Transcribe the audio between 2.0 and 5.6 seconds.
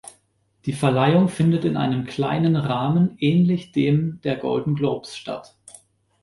kleinen Rahmen ähnlich dem der Golden Globes statt.